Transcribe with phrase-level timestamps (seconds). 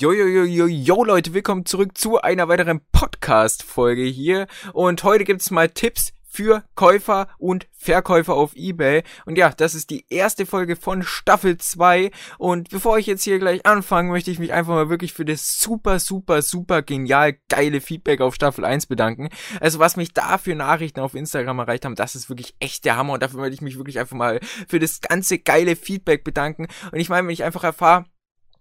[0.00, 4.46] Jo, jo, jo, jo, jo, Leute, willkommen zurück zu einer weiteren Podcast-Folge hier.
[4.72, 9.02] Und heute gibt's mal Tipps für Käufer und Verkäufer auf eBay.
[9.26, 12.12] Und ja, das ist die erste Folge von Staffel 2.
[12.38, 15.60] Und bevor ich jetzt hier gleich anfange, möchte ich mich einfach mal wirklich für das
[15.60, 19.30] super, super, super genial geile Feedback auf Staffel 1 bedanken.
[19.60, 22.96] Also was mich da für Nachrichten auf Instagram erreicht haben, das ist wirklich echt der
[22.96, 23.14] Hammer.
[23.14, 24.38] Und dafür möchte ich mich wirklich einfach mal
[24.68, 26.68] für das ganze geile Feedback bedanken.
[26.92, 28.04] Und ich meine, wenn ich einfach erfahre,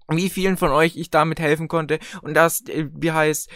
[0.09, 1.99] wie vielen von euch ich damit helfen konnte.
[2.21, 3.49] Und das, äh, wie heißt,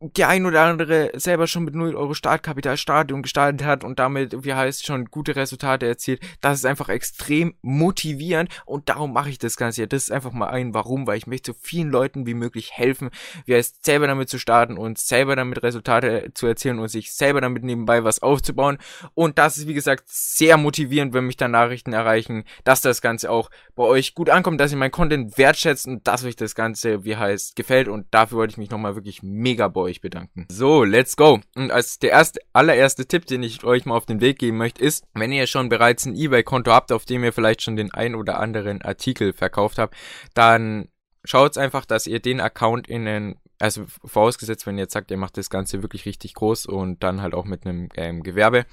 [0.00, 2.76] der ein oder andere selber schon mit 0 Euro Startkapital
[3.12, 6.20] und gestartet hat und damit, wie heißt, schon gute Resultate erzielt.
[6.40, 9.86] Das ist einfach extrem motivierend und darum mache ich das Ganze hier.
[9.88, 13.10] Das ist einfach mal ein Warum, weil ich möchte so vielen Leuten wie möglich helfen,
[13.44, 17.40] wie heißt, selber damit zu starten und selber damit Resultate zu erzielen und sich selber
[17.40, 18.78] damit nebenbei was aufzubauen.
[19.14, 23.30] Und das ist, wie gesagt, sehr motivierend, wenn mich dann Nachrichten erreichen, dass das Ganze
[23.30, 27.04] auch bei euch gut ankommt, dass ihr mein Content wertschätzt und dass euch das Ganze,
[27.04, 30.46] wie heißt, gefällt und dafür wollte ich mich nochmal wirklich mega bei euch bedanken.
[30.50, 31.40] So, let's go.
[31.54, 34.82] Und als der erste, allererste Tipp, den ich euch mal auf den Weg geben möchte,
[34.82, 38.14] ist, wenn ihr schon bereits ein eBay-Konto habt, auf dem ihr vielleicht schon den ein
[38.14, 39.96] oder anderen Artikel verkauft habt,
[40.34, 40.88] dann
[41.24, 45.16] schaut einfach, dass ihr den Account in den also vorausgesetzt, wenn ihr jetzt sagt, ihr
[45.16, 48.66] macht das Ganze wirklich richtig groß und dann halt auch mit einem ähm, Gewerbe,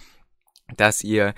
[0.76, 1.34] dass ihr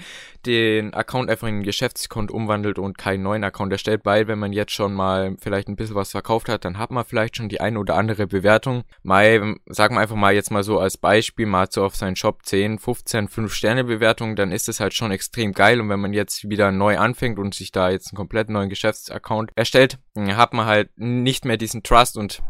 [0.45, 4.53] den Account einfach in ein Geschäftskonto umwandelt und keinen neuen Account erstellt, weil wenn man
[4.53, 7.59] jetzt schon mal vielleicht ein bisschen was verkauft hat, dann hat man vielleicht schon die
[7.59, 8.83] eine oder andere Bewertung.
[9.03, 12.45] Mal, sagen wir einfach mal jetzt mal so als Beispiel, mal so auf seinen Shop
[12.45, 16.13] 10, 15, 5 Sterne Bewertungen, dann ist es halt schon extrem geil und wenn man
[16.13, 20.65] jetzt wieder neu anfängt und sich da jetzt einen komplett neuen Geschäftsaccount erstellt, hat man
[20.65, 22.41] halt nicht mehr diesen Trust und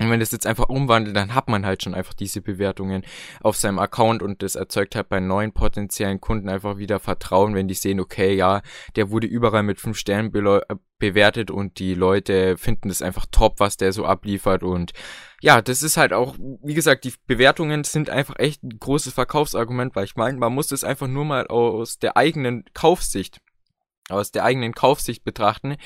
[0.00, 3.04] und wenn das jetzt einfach umwandelt, dann hat man halt schon einfach diese Bewertungen
[3.42, 7.68] auf seinem Account und das erzeugt halt bei neuen potenziellen Kunden einfach wieder Vertrauen, wenn
[7.68, 8.62] die sehen, okay, ja,
[8.96, 10.60] der wurde überall mit fünf Sternen äh,
[10.98, 14.64] bewertet und die Leute finden das einfach top, was der so abliefert.
[14.64, 14.92] Und
[15.40, 19.94] ja, das ist halt auch, wie gesagt, die Bewertungen sind einfach echt ein großes Verkaufsargument,
[19.94, 23.38] weil ich meine, man muss das einfach nur mal aus der eigenen Kaufsicht
[24.10, 25.76] aus der eigenen Kaufsicht betrachten.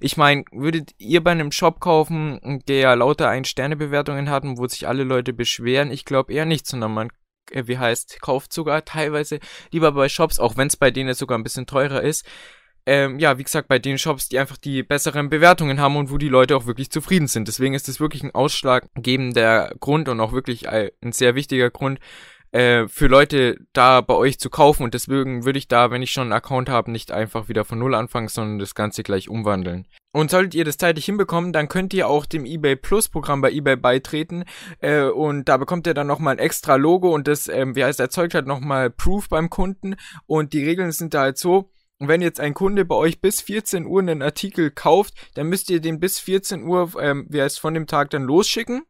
[0.00, 4.88] Ich meine, würdet ihr bei einem Shop kaufen, der lauter Ein-Sterne-Bewertungen hat und wo sich
[4.88, 5.90] alle Leute beschweren?
[5.90, 7.10] Ich glaube eher nicht, sondern man,
[7.50, 9.40] äh, wie heißt, kauft sogar teilweise
[9.72, 12.24] lieber bei Shops, auch wenn es bei denen sogar ein bisschen teurer ist.
[12.88, 16.18] Ähm, ja, wie gesagt, bei den Shops, die einfach die besseren Bewertungen haben und wo
[16.18, 17.48] die Leute auch wirklich zufrieden sind.
[17.48, 21.98] Deswegen ist das wirklich ein ausschlaggebender Grund und auch wirklich ein sehr wichtiger Grund,
[22.52, 24.82] äh, für Leute da bei euch zu kaufen.
[24.82, 27.78] Und deswegen würde ich da, wenn ich schon einen Account habe, nicht einfach wieder von
[27.78, 29.86] Null anfangen, sondern das Ganze gleich umwandeln.
[30.12, 33.52] Und solltet ihr das zeitlich hinbekommen, dann könnt ihr auch dem eBay Plus Programm bei
[33.52, 34.44] eBay beitreten.
[34.80, 38.00] Äh, und da bekommt ihr dann nochmal ein extra Logo und das, ähm, wie heißt,
[38.00, 39.96] erzeugt halt nochmal Proof beim Kunden.
[40.26, 43.40] Und die Regeln sind da halt so, und wenn jetzt ein Kunde bei euch bis
[43.40, 47.58] 14 Uhr einen Artikel kauft, dann müsst ihr den bis 14 Uhr, ähm, wie heißt,
[47.58, 48.82] von dem Tag dann losschicken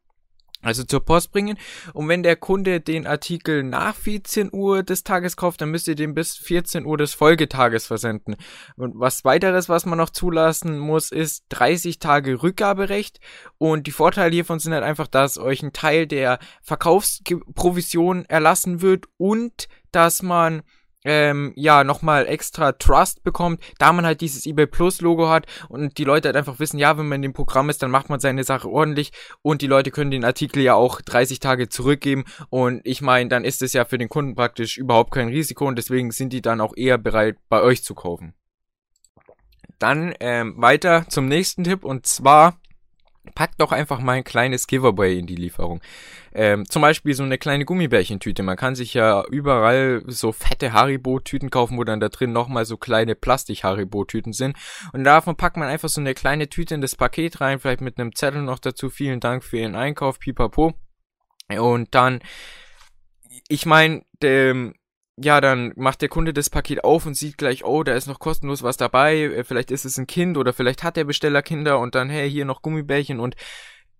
[0.66, 1.56] also zur Post bringen.
[1.92, 5.94] Und wenn der Kunde den Artikel nach 14 Uhr des Tages kauft, dann müsst ihr
[5.94, 8.36] den bis 14 Uhr des Folgetages versenden.
[8.76, 13.20] Und was weiteres, was man noch zulassen muss, ist 30 Tage Rückgaberecht.
[13.58, 19.06] Und die Vorteile hiervon sind halt einfach, dass euch ein Teil der Verkaufsprovision erlassen wird
[19.16, 20.62] und dass man
[21.06, 25.98] ähm, ja, nochmal extra Trust bekommt, da man halt dieses eBay Plus Logo hat und
[25.98, 28.18] die Leute halt einfach wissen, ja, wenn man in dem Programm ist, dann macht man
[28.18, 32.80] seine Sache ordentlich und die Leute können den Artikel ja auch 30 Tage zurückgeben und
[32.84, 36.10] ich meine, dann ist es ja für den Kunden praktisch überhaupt kein Risiko und deswegen
[36.10, 38.34] sind die dann auch eher bereit, bei euch zu kaufen.
[39.78, 42.58] Dann ähm, weiter zum nächsten Tipp und zwar
[43.34, 45.80] packt doch einfach mal ein kleines Giveaway in die Lieferung.
[46.32, 48.42] Ähm, zum Beispiel so eine kleine Gummibärchentüte.
[48.42, 52.76] Man kann sich ja überall so fette Haribo-Tüten kaufen, wo dann da drin nochmal so
[52.76, 54.56] kleine Plastik-Haribo-Tüten sind.
[54.92, 57.98] Und davon packt man einfach so eine kleine Tüte in das Paket rein, vielleicht mit
[57.98, 58.90] einem Zettel noch dazu.
[58.90, 60.74] Vielen Dank für Ihren Einkauf, pipapo.
[61.48, 62.20] Und dann,
[63.48, 64.02] ich meine,
[65.16, 68.18] ja, dann macht der Kunde das Paket auf und sieht gleich, oh, da ist noch
[68.18, 71.78] kostenlos was dabei, äh, vielleicht ist es ein Kind oder vielleicht hat der Besteller Kinder
[71.78, 73.34] und dann, hey, hier noch Gummibärchen und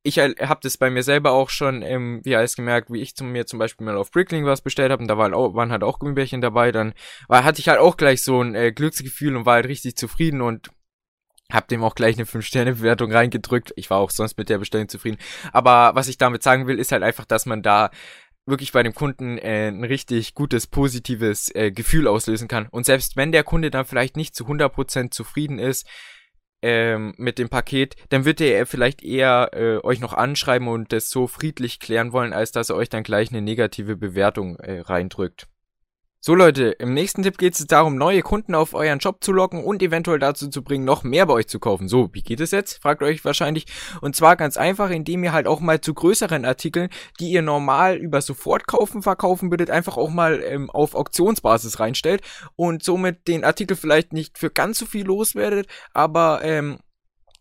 [0.03, 3.25] ich habe das bei mir selber auch schon, ähm, wie alles gemerkt, wie ich zu
[3.25, 5.83] mir zum Beispiel mal auf Brickling was bestellt habe und da waren, auch, waren halt
[5.83, 6.95] auch Gummibärchen dabei, dann
[7.29, 10.43] war, hatte ich halt auch gleich so ein äh, Glücksgefühl und war halt richtig zufrieden
[10.43, 10.71] und
[11.51, 13.73] hab dem auch gleich eine 5-Sterne-Bewertung reingedrückt.
[13.77, 15.19] Ich war auch sonst mit der Bestellung zufrieden.
[15.53, 17.91] Aber was ich damit sagen will, ist halt einfach, dass man da
[18.47, 22.69] wirklich bei dem Kunden äh, ein richtig gutes, positives äh, Gefühl auslösen kann.
[22.71, 25.87] Und selbst wenn der Kunde dann vielleicht nicht zu 100% zufrieden ist
[26.63, 31.11] ähm, mit dem Paket, dann wird er vielleicht eher äh, euch noch anschreiben und das
[31.11, 35.49] so friedlich klären wollen, als dass er euch dann gleich eine negative Bewertung äh, reindrückt.
[36.27, 39.63] So Leute, im nächsten Tipp geht es darum, neue Kunden auf euren Shop zu locken
[39.63, 41.87] und eventuell dazu zu bringen, noch mehr bei euch zu kaufen.
[41.87, 42.83] So, wie geht es jetzt?
[42.83, 43.67] Fragt euch wahrscheinlich.
[44.01, 46.89] Und zwar ganz einfach, indem ihr halt auch mal zu größeren Artikeln,
[47.21, 52.23] die ihr normal über Sofortkaufen verkaufen würdet, einfach auch mal ähm, auf Auktionsbasis reinstellt
[52.57, 56.81] und somit den Artikel vielleicht nicht für ganz so viel loswerdet, aber ähm,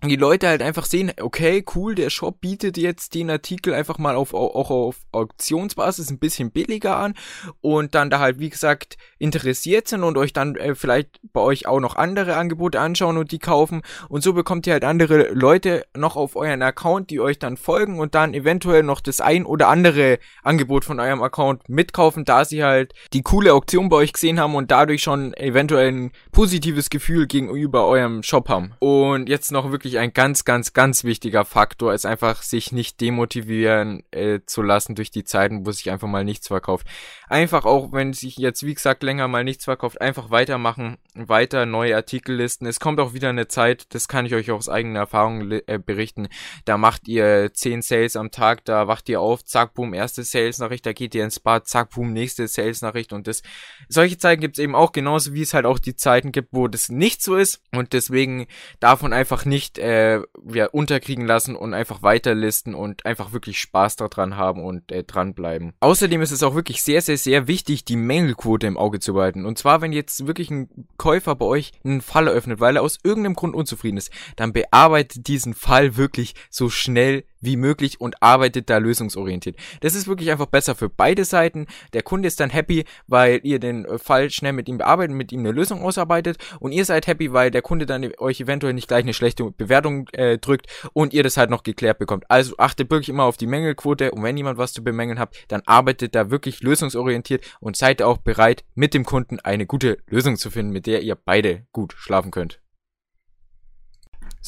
[0.03, 4.15] die Leute halt einfach sehen, okay, cool, der Shop bietet jetzt den Artikel einfach mal
[4.15, 7.15] auf, auch auf Auktionsbasis ein bisschen billiger an
[7.61, 11.67] und dann da halt, wie gesagt, interessiert sind und euch dann äh, vielleicht bei euch
[11.67, 15.85] auch noch andere Angebote anschauen und die kaufen und so bekommt ihr halt andere Leute
[15.95, 19.69] noch auf euren Account, die euch dann folgen und dann eventuell noch das ein oder
[19.69, 24.39] andere Angebot von eurem Account mitkaufen, da sie halt die coole Auktion bei euch gesehen
[24.39, 28.73] haben und dadurch schon eventuell ein positives Gefühl gegenüber eurem Shop haben.
[28.79, 32.99] Und jetzt noch wirklich wirklich ein ganz, ganz, ganz wichtiger Faktor ist einfach, sich nicht
[33.01, 36.87] demotivieren äh, zu lassen durch die Zeiten, wo sich einfach mal nichts verkauft.
[37.29, 41.95] Einfach auch, wenn sich jetzt, wie gesagt, länger mal nichts verkauft, einfach weitermachen, weiter neue
[41.95, 42.65] Artikel listen.
[42.65, 46.29] Es kommt auch wieder eine Zeit, das kann ich euch aus eigener Erfahrung äh, berichten,
[46.65, 50.85] da macht ihr 10 Sales am Tag, da wacht ihr auf, zack, boom, erste Sales-Nachricht,
[50.85, 53.43] da geht ihr ins Bad, zack, boom, nächste Sales-Nachricht und das,
[53.87, 56.67] solche Zeiten gibt es eben auch genauso, wie es halt auch die Zeiten gibt, wo
[56.67, 58.47] das nicht so ist und deswegen
[58.79, 64.37] davon einfach nicht äh, ja, unterkriegen lassen und einfach weiterlisten und einfach wirklich Spaß daran
[64.37, 65.73] haben und äh, dranbleiben.
[65.79, 69.45] Außerdem ist es auch wirklich sehr, sehr, sehr wichtig, die Mängelquote im Auge zu behalten.
[69.45, 72.99] Und zwar, wenn jetzt wirklich ein Käufer bei euch einen Fall eröffnet, weil er aus
[73.03, 78.69] irgendeinem Grund unzufrieden ist, dann bearbeitet diesen Fall wirklich so schnell wie möglich und arbeitet
[78.69, 79.55] da lösungsorientiert.
[79.81, 81.67] Das ist wirklich einfach besser für beide Seiten.
[81.93, 85.31] Der Kunde ist dann happy, weil ihr den äh, Fall schnell mit ihm bearbeitet, mit
[85.31, 88.87] ihm eine Lösung ausarbeitet und ihr seid happy, weil der Kunde dann euch eventuell nicht
[88.87, 92.25] gleich eine schlechte Bewertung äh, drückt und ihr das halt noch geklärt bekommt.
[92.29, 95.61] Also achtet wirklich immer auf die Mängelquote und wenn jemand was zu bemängeln habt, dann
[95.65, 100.49] arbeitet da wirklich lösungsorientiert und seid auch bereit, mit dem Kunden eine gute Lösung zu
[100.49, 102.64] finden, mit der ihr beide gut schlafen könnt.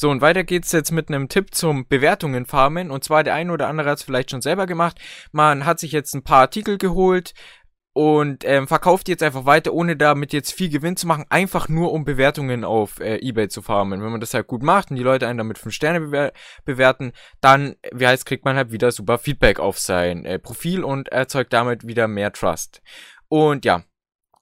[0.00, 2.92] So, und weiter geht's jetzt mit einem Tipp zum Bewertungen farmen.
[2.92, 4.96] Und zwar der eine oder andere hat es vielleicht schon selber gemacht.
[5.32, 7.34] Man hat sich jetzt ein paar Artikel geholt
[7.94, 11.90] und ähm, verkauft jetzt einfach weiter, ohne damit jetzt viel Gewinn zu machen, einfach nur
[11.90, 14.00] um Bewertungen auf äh, Ebay zu farmen.
[14.00, 16.32] Wenn man das halt gut macht und die Leute einen damit 5 Sterne bewer
[16.64, 17.10] bewerten,
[17.40, 21.52] dann, wie heißt, kriegt man halt wieder super Feedback auf sein äh, Profil und erzeugt
[21.52, 22.82] damit wieder mehr Trust.
[23.26, 23.82] Und ja,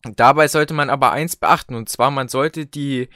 [0.02, 3.08] dabei sollte man aber eins beachten, und zwar man sollte die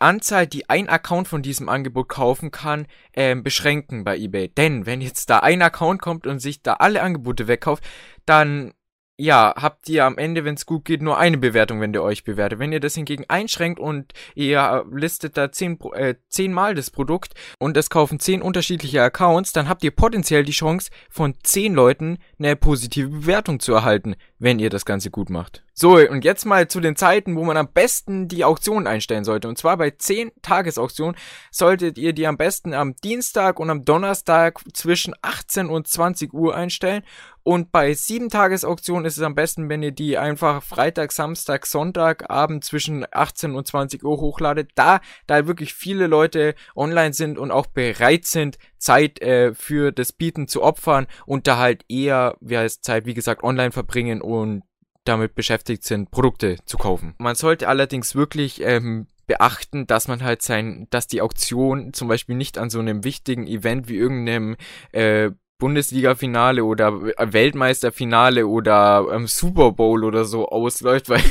[0.00, 4.48] Anzahl, die ein Account von diesem Angebot kaufen kann, ähm, beschränken bei eBay.
[4.48, 7.84] Denn wenn jetzt da ein Account kommt und sich da alle Angebote wegkauft,
[8.24, 8.72] dann
[9.18, 12.24] ja, habt ihr am Ende, wenn es gut geht, nur eine Bewertung, wenn ihr euch
[12.24, 12.58] bewertet.
[12.58, 17.76] Wenn ihr das hingegen einschränkt und ihr listet da zehn, äh, zehnmal das Produkt und
[17.78, 22.56] es kaufen zehn unterschiedliche Accounts, dann habt ihr potenziell die Chance, von zehn Leuten eine
[22.56, 25.65] positive Bewertung zu erhalten, wenn ihr das Ganze gut macht.
[25.78, 29.46] So, und jetzt mal zu den Zeiten, wo man am besten die Auktion einstellen sollte.
[29.46, 31.16] Und zwar bei 10 Tagesauktionen
[31.50, 36.56] solltet ihr die am besten am Dienstag und am Donnerstag zwischen 18 und 20 Uhr
[36.56, 37.02] einstellen.
[37.42, 42.30] Und bei 7 Tagesauktionen ist es am besten, wenn ihr die einfach Freitag, Samstag, Sonntag,
[42.30, 44.70] Abend zwischen 18 und 20 Uhr hochladet.
[44.76, 50.14] Da, da wirklich viele Leute online sind und auch bereit sind, Zeit äh, für das
[50.14, 54.62] Bieten zu opfern und da halt eher, wie heißt Zeit, wie gesagt, online verbringen und
[55.08, 57.14] damit beschäftigt sind, Produkte zu kaufen.
[57.18, 62.36] Man sollte allerdings wirklich ähm, beachten, dass man halt sein, dass die Auktion zum Beispiel
[62.36, 64.56] nicht an so einem wichtigen Event wie irgendeinem
[64.92, 71.22] äh, Bundesliga-Finale oder äh, Weltmeisterfinale oder ähm, Super Bowl oder so ausläuft, weil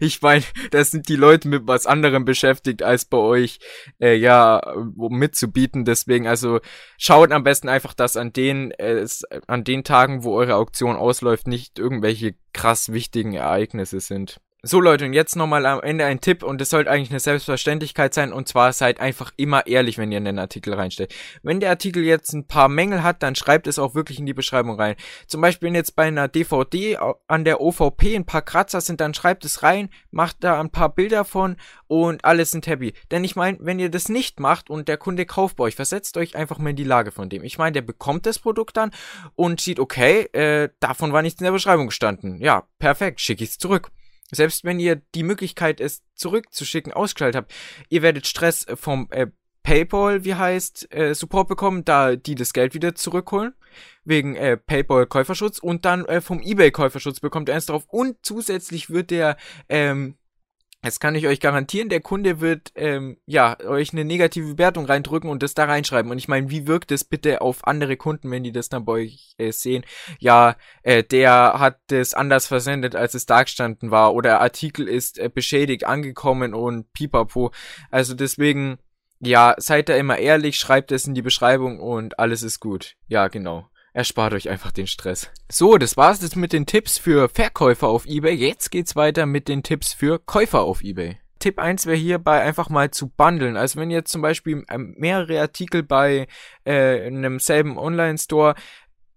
[0.00, 3.58] ich meine, da sind die Leute mit was anderem beschäftigt, als bei euch
[4.00, 4.60] äh, ja
[4.96, 5.84] mitzubieten.
[5.84, 6.60] Deswegen, also
[6.98, 9.06] schaut am besten einfach, dass an den äh,
[9.46, 14.40] an den Tagen, wo eure Auktion ausläuft, nicht irgendwelche krass wichtigen Ereignisse sind.
[14.64, 18.14] So Leute, und jetzt nochmal am Ende ein Tipp und es sollte eigentlich eine Selbstverständlichkeit
[18.14, 21.12] sein und zwar seid einfach immer ehrlich, wenn ihr in den Artikel reinstellt.
[21.42, 24.34] Wenn der Artikel jetzt ein paar Mängel hat, dann schreibt es auch wirklich in die
[24.34, 24.94] Beschreibung rein.
[25.26, 29.14] Zum Beispiel, wenn jetzt bei einer DVD an der OVP ein paar Kratzer sind, dann
[29.14, 31.56] schreibt es rein, macht da ein paar Bilder von
[31.88, 32.94] und alles sind happy.
[33.10, 36.16] Denn ich meine, wenn ihr das nicht macht und der Kunde kauft bei euch, versetzt
[36.16, 37.42] euch einfach mal in die Lage von dem.
[37.42, 38.92] Ich meine, der bekommt das Produkt dann
[39.34, 42.40] und sieht, okay, äh, davon war nichts in der Beschreibung gestanden.
[42.40, 43.90] Ja, perfekt, schicke ich es zurück.
[44.32, 47.54] Selbst wenn ihr die Möglichkeit, es zurückzuschicken, ausgeschaltet habt,
[47.88, 49.28] ihr werdet Stress vom äh,
[49.62, 53.54] PayPal, wie heißt, äh, Support bekommen, da die das Geld wieder zurückholen.
[54.04, 58.16] Wegen äh, PayPal Käuferschutz und dann äh, vom eBay Käuferschutz bekommt ihr eins drauf und
[58.22, 59.36] zusätzlich wird der
[59.68, 60.16] ähm,
[60.84, 65.30] Jetzt kann ich euch garantieren, der Kunde wird ähm, ja euch eine negative Bewertung reindrücken
[65.30, 66.10] und das da reinschreiben.
[66.10, 68.92] Und ich meine, wie wirkt es bitte auf andere Kunden, wenn die das dann bei
[68.94, 69.84] euch äh, sehen?
[70.18, 75.30] Ja, äh, der hat das anders versendet, als es dargestanden war, oder Artikel ist äh,
[75.32, 77.52] beschädigt angekommen und pipapo.
[77.92, 78.78] Also deswegen,
[79.20, 82.96] ja, seid da immer ehrlich, schreibt es in die Beschreibung und alles ist gut.
[83.06, 83.68] Ja, genau.
[83.94, 85.30] Erspart euch einfach den Stress.
[85.50, 88.32] So, das war's jetzt mit den Tipps für Verkäufer auf eBay.
[88.32, 91.18] Jetzt geht's weiter mit den Tipps für Käufer auf eBay.
[91.42, 93.56] Tipp 1 wäre hierbei einfach mal zu bundeln.
[93.56, 96.28] Also wenn ihr zum Beispiel ähm, mehrere Artikel bei
[96.64, 98.54] äh, einem selben Online-Store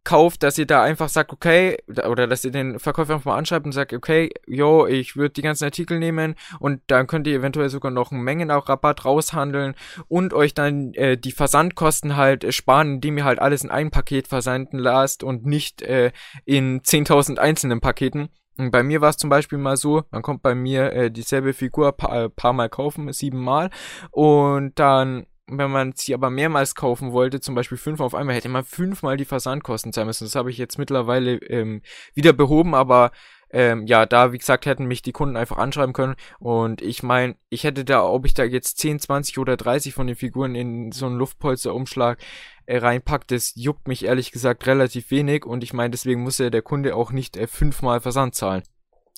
[0.06, 3.66] kauft, dass ihr da einfach sagt, okay, oder dass ihr den Verkäufer einfach mal anschreibt
[3.66, 7.70] und sagt, okay, yo, ich würde die ganzen Artikel nehmen und dann könnt ihr eventuell
[7.70, 9.76] sogar noch einen Mengenrabatt raushandeln
[10.08, 14.28] und euch dann äh, die Versandkosten halt sparen, indem ihr halt alles in ein Paket
[14.28, 16.12] versenden lasst und nicht äh,
[16.46, 18.30] in 10.000 einzelnen Paketen.
[18.58, 21.52] Und bei mir war es zum Beispiel mal so, man kommt bei mir äh, dieselbe
[21.54, 23.70] Figur paar, paar Mal kaufen, sieben Mal
[24.12, 28.50] und dann wenn man sie aber mehrmals kaufen wollte, zum Beispiel fünf auf einmal, hätte
[28.50, 30.26] man fünfmal die Versandkosten zahlen müssen.
[30.26, 31.82] Das habe ich jetzt mittlerweile ähm,
[32.14, 33.12] wieder behoben, aber
[33.52, 36.16] ähm, ja, da, wie gesagt, hätten mich die Kunden einfach anschreiben können.
[36.40, 40.08] Und ich meine, ich hätte da, ob ich da jetzt 10, 20 oder 30 von
[40.08, 42.20] den Figuren in so einen Luftpolsterumschlag
[42.66, 45.46] äh, reinpackt, das juckt mich ehrlich gesagt relativ wenig.
[45.46, 48.64] Und ich meine, deswegen muss ja der Kunde auch nicht äh, fünfmal Versand zahlen.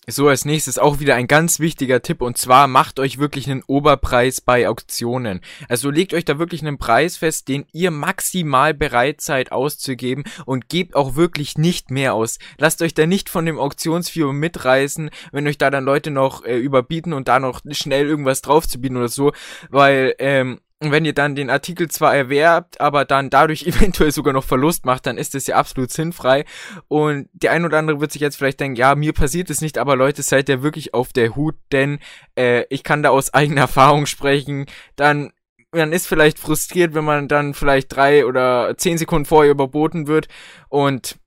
[0.09, 3.63] So, als nächstes auch wieder ein ganz wichtiger Tipp und zwar macht euch wirklich einen
[3.67, 5.41] Oberpreis bei Auktionen.
[5.67, 10.69] Also legt euch da wirklich einen Preis fest, den ihr maximal bereit seid auszugeben und
[10.69, 12.39] gebt auch wirklich nicht mehr aus.
[12.57, 16.57] Lasst euch da nicht von dem Auktionsfirma mitreißen, wenn euch da dann Leute noch äh,
[16.57, 19.33] überbieten und da noch schnell irgendwas draufzubieten oder so,
[19.69, 24.33] weil ähm, und wenn ihr dann den Artikel zwar erwerbt, aber dann dadurch eventuell sogar
[24.33, 26.45] noch Verlust macht, dann ist das ja absolut sinnfrei.
[26.87, 29.79] Und der ein oder andere wird sich jetzt vielleicht denken, ja, mir passiert es nicht,
[29.79, 31.99] aber Leute, seid ihr wirklich auf der Hut, denn
[32.37, 34.67] äh, ich kann da aus eigener Erfahrung sprechen.
[34.95, 35.31] Dann
[35.73, 40.27] man ist vielleicht frustriert, wenn man dann vielleicht drei oder zehn Sekunden vorher überboten wird
[40.69, 41.19] und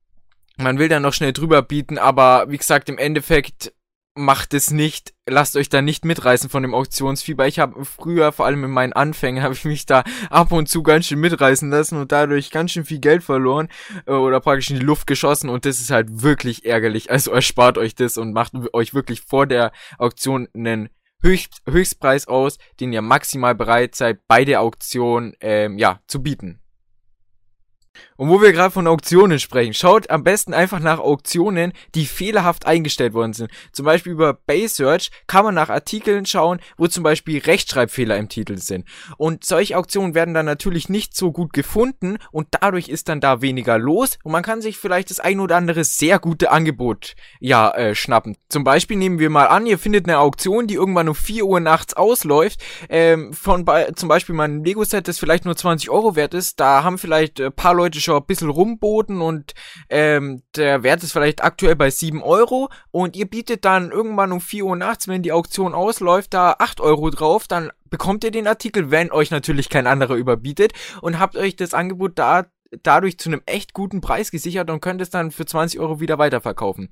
[0.56, 3.72] man will dann noch schnell drüber bieten, aber wie gesagt, im Endeffekt
[4.14, 7.46] macht es nicht, lasst euch da nicht mitreißen von dem Auktionsfieber.
[7.46, 10.82] Ich habe früher, vor allem in meinen Anfängen, habe ich mich da ab und zu
[10.82, 13.68] ganz schön mitreißen lassen und dadurch ganz schön viel Geld verloren
[14.06, 17.10] äh, oder praktisch in die Luft geschossen und das ist halt wirklich ärgerlich.
[17.10, 20.90] Also erspart euch das und macht euch wirklich vor der Auktion einen
[21.22, 26.60] Höchst, Höchstpreis aus, den ihr maximal bereit seid, bei der Auktion ähm, ja zu bieten.
[28.20, 32.66] Und wo wir gerade von Auktionen sprechen, schaut am besten einfach nach Auktionen, die fehlerhaft
[32.66, 33.50] eingestellt worden sind.
[33.72, 38.28] Zum Beispiel über Base Search kann man nach Artikeln schauen, wo zum Beispiel Rechtschreibfehler im
[38.28, 38.86] Titel sind.
[39.16, 43.40] Und solche Auktionen werden dann natürlich nicht so gut gefunden und dadurch ist dann da
[43.40, 47.70] weniger los und man kann sich vielleicht das ein oder andere sehr gute Angebot ja
[47.70, 48.36] äh, schnappen.
[48.50, 51.60] Zum Beispiel nehmen wir mal an, ihr findet eine Auktion, die irgendwann um 4 Uhr
[51.60, 52.60] nachts ausläuft,
[52.90, 56.60] ähm, von bei, zum Beispiel mal ein Lego-Set, das vielleicht nur 20 Euro wert ist.
[56.60, 59.54] Da haben vielleicht ein paar Leute schon schon ein bisschen rumboten und
[59.88, 64.40] ähm, der Wert ist vielleicht aktuell bei 7 Euro und ihr bietet dann irgendwann um
[64.40, 68.46] 4 Uhr nachts, wenn die Auktion ausläuft, da 8 Euro drauf, dann bekommt ihr den
[68.46, 72.46] Artikel, wenn euch natürlich kein anderer überbietet und habt euch das Angebot da
[72.82, 76.18] dadurch zu einem echt guten Preis gesichert und könnt es dann für 20 Euro wieder
[76.18, 76.90] weiterverkaufen.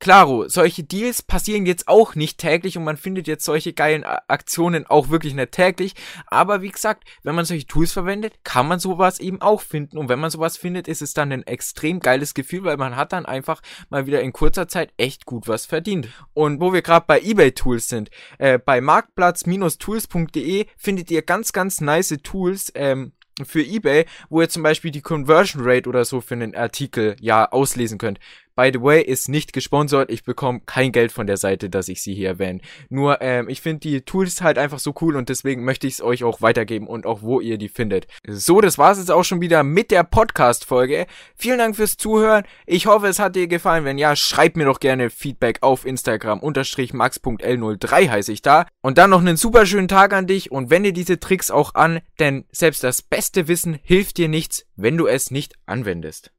[0.00, 4.86] Klaro, solche Deals passieren jetzt auch nicht täglich und man findet jetzt solche geilen Aktionen
[4.86, 5.94] auch wirklich nicht täglich.
[6.26, 9.98] Aber wie gesagt, wenn man solche Tools verwendet, kann man sowas eben auch finden.
[9.98, 13.12] Und wenn man sowas findet, ist es dann ein extrem geiles Gefühl, weil man hat
[13.12, 16.08] dann einfach mal wieder in kurzer Zeit echt gut was verdient.
[16.32, 21.82] Und wo wir gerade bei eBay Tools sind, äh, bei marktplatz-tools.de findet ihr ganz, ganz
[21.82, 23.12] nice Tools, ähm,
[23.44, 27.50] für eBay, wo ihr zum Beispiel die Conversion Rate oder so für einen Artikel ja
[27.50, 28.18] auslesen könnt.
[28.60, 30.10] By the way, ist nicht gesponsert.
[30.10, 32.60] Ich bekomme kein Geld von der Seite, dass ich sie hier erwähne.
[32.90, 36.02] Nur, ähm, ich finde die Tools halt einfach so cool und deswegen möchte ich es
[36.02, 38.06] euch auch weitergeben und auch wo ihr die findet.
[38.28, 41.06] So, das war's jetzt auch schon wieder mit der Podcast-Folge.
[41.36, 42.44] Vielen Dank fürs Zuhören.
[42.66, 43.86] Ich hoffe, es hat dir gefallen.
[43.86, 46.40] Wenn ja, schreib mir doch gerne Feedback auf Instagram.
[46.40, 48.66] Unterstrich max.l03 heiße ich da.
[48.82, 52.00] Und dann noch einen super schönen Tag an dich und wende diese Tricks auch an,
[52.18, 56.30] denn selbst das beste Wissen hilft dir nichts, wenn du es nicht anwendest.